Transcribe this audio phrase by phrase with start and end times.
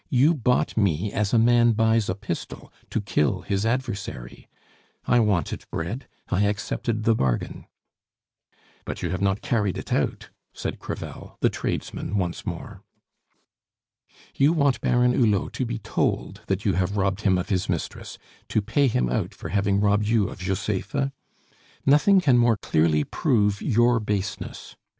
[0.09, 4.49] You bought me as a man buys a pistol to kill his adversary.
[5.05, 7.67] I wanted bread I accepted the bargain."
[8.83, 12.81] "But you have not carried it out," said Crevel, the tradesman once more.
[14.33, 18.17] "You want Baron Hulot to be told that you have robbed him of his mistress,
[18.49, 21.13] to pay him out for having robbed you of Josepha?
[21.85, 24.75] Nothing can more clearly prove your baseness.